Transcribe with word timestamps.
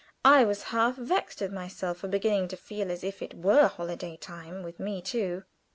I 0.25 0.45
was 0.45 0.63
half 0.73 0.95
vexed 0.95 1.43
at 1.43 1.51
myself 1.53 1.97
for 1.99 2.07
beginning 2.07 2.47
to 2.47 2.57
feel 2.57 2.89
as 2.89 3.03
if 3.03 3.21
it 3.21 3.35
were 3.35 3.67
holiday 3.67 4.17
time 4.17 4.63
with 4.63 4.79
me 4.79 4.99
too. 4.99 5.43